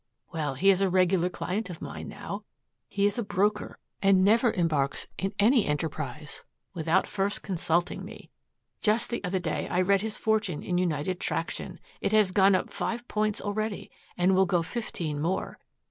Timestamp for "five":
12.73-13.07